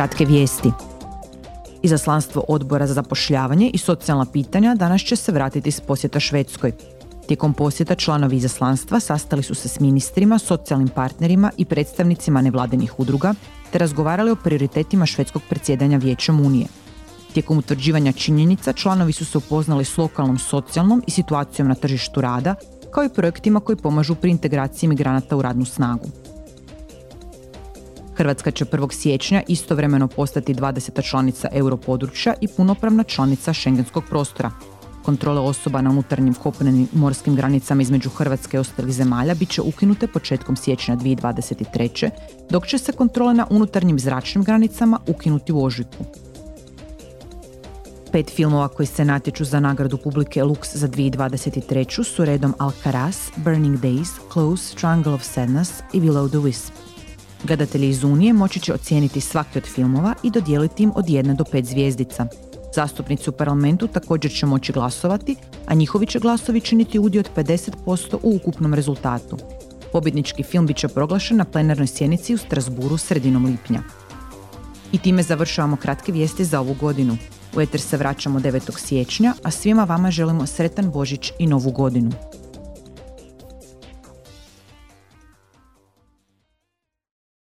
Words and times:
Kratke 0.00 0.24
vijesti. 0.24 0.72
Izaslanstvo 1.82 2.44
odbora 2.48 2.86
za 2.86 2.94
zapošljavanje 2.94 3.70
i 3.74 3.78
socijalna 3.78 4.26
pitanja 4.32 4.74
danas 4.74 5.02
će 5.02 5.16
se 5.16 5.32
vratiti 5.32 5.70
s 5.70 5.80
posjeta 5.80 6.20
Švedskoj. 6.20 6.72
Tijekom 7.26 7.54
posjeta 7.54 7.94
članovi 7.94 8.36
izaslanstva 8.36 9.00
sastali 9.00 9.42
su 9.42 9.54
se 9.54 9.68
s 9.68 9.80
ministrima, 9.80 10.38
socijalnim 10.38 10.88
partnerima 10.88 11.50
i 11.56 11.64
predstavnicima 11.64 12.42
nevladinih 12.42 13.00
udruga 13.00 13.34
te 13.72 13.78
razgovarali 13.78 14.30
o 14.30 14.36
prioritetima 14.36 15.06
švedskog 15.06 15.42
predsjedanja 15.48 15.98
Vijećem 15.98 16.40
Unije. 16.40 16.66
Tijekom 17.32 17.58
utvrđivanja 17.58 18.12
činjenica 18.12 18.72
članovi 18.72 19.12
su 19.12 19.24
se 19.24 19.38
upoznali 19.38 19.84
s 19.84 19.98
lokalnom 19.98 20.38
socijalnom 20.38 21.02
i 21.06 21.10
situacijom 21.10 21.68
na 21.68 21.74
tržištu 21.74 22.20
rada, 22.20 22.54
kao 22.90 23.04
i 23.04 23.08
projektima 23.08 23.60
koji 23.60 23.76
pomažu 23.76 24.14
pri 24.14 24.30
integraciji 24.30 24.88
migranata 24.88 25.36
u 25.36 25.42
radnu 25.42 25.64
snagu. 25.64 26.06
Hrvatska 28.20 28.50
će 28.50 28.64
1. 28.64 28.92
siječnja 28.92 29.42
istovremeno 29.48 30.08
postati 30.08 30.54
20. 30.54 31.10
članica 31.10 31.48
europodručja 31.52 32.34
i 32.40 32.48
punopravna 32.48 33.04
članica 33.04 33.52
šengenskog 33.52 34.04
prostora. 34.08 34.50
Kontrole 35.02 35.40
osoba 35.40 35.80
na 35.80 35.90
unutarnjim 35.90 36.34
kopnenim 36.34 36.88
morskim 36.92 37.36
granicama 37.36 37.82
između 37.82 38.10
Hrvatske 38.10 38.56
i 38.56 38.60
ostalih 38.60 38.94
zemalja 38.94 39.34
bit 39.34 39.50
će 39.50 39.62
ukinute 39.62 40.06
početkom 40.06 40.56
siječnja 40.56 40.96
2023. 40.96 42.10
dok 42.50 42.66
će 42.66 42.78
se 42.78 42.92
kontrole 42.92 43.34
na 43.34 43.46
unutarnjim 43.50 43.98
zračnim 43.98 44.44
granicama 44.44 44.98
ukinuti 45.06 45.52
u 45.52 45.64
ožujku. 45.64 46.04
Pet 48.12 48.30
filmova 48.30 48.68
koji 48.68 48.86
se 48.86 49.04
natječu 49.04 49.44
za 49.44 49.60
nagradu 49.60 49.96
publike 49.96 50.42
Lux 50.42 50.76
za 50.76 50.88
2023. 50.88 52.04
su 52.04 52.24
redom 52.24 52.54
Alcaraz, 52.58 53.16
Burning 53.36 53.78
Days, 53.78 54.08
Close, 54.32 54.76
Triangle 54.76 55.12
of 55.12 55.22
Sadness 55.22 55.72
i 55.92 56.00
Below 56.00 56.28
the 56.28 56.38
Wisp. 56.38 56.89
Gledatelji 57.44 57.88
iz 57.88 58.04
Unije 58.04 58.32
moći 58.32 58.60
će 58.60 58.74
ocijeniti 58.74 59.20
svaki 59.20 59.58
od 59.58 59.64
filmova 59.64 60.14
i 60.22 60.30
dodijeliti 60.30 60.82
im 60.82 60.92
od 60.94 61.08
jedne 61.08 61.34
do 61.34 61.44
pet 61.44 61.64
zvijezdica. 61.64 62.26
Zastupnici 62.74 63.30
u 63.30 63.32
parlamentu 63.32 63.86
također 63.86 64.32
će 64.32 64.46
moći 64.46 64.72
glasovati, 64.72 65.36
a 65.66 65.74
njihovi 65.74 66.06
će 66.06 66.18
glasovi 66.18 66.60
činiti 66.60 66.98
udio 66.98 67.20
od 67.20 67.30
50% 67.36 68.16
u 68.22 68.36
ukupnom 68.36 68.74
rezultatu. 68.74 69.36
Pobjednički 69.92 70.42
film 70.42 70.66
bit 70.66 70.76
će 70.76 70.88
proglašen 70.88 71.36
na 71.36 71.44
plenarnoj 71.44 71.86
sjednici 71.86 72.34
u 72.34 72.38
Strasburu 72.38 72.96
sredinom 72.96 73.44
lipnja. 73.44 73.82
I 74.92 74.98
time 74.98 75.22
završavamo 75.22 75.76
kratke 75.76 76.12
vijesti 76.12 76.44
za 76.44 76.60
ovu 76.60 76.74
godinu. 76.80 77.16
U 77.56 77.60
Eter 77.60 77.80
se 77.80 77.96
vraćamo 77.96 78.40
9. 78.40 78.78
siječnja, 78.78 79.34
a 79.42 79.50
svima 79.50 79.84
vama 79.84 80.10
želimo 80.10 80.46
sretan 80.46 80.90
Božić 80.90 81.32
i 81.38 81.46
Novu 81.46 81.70
godinu. 81.70 82.10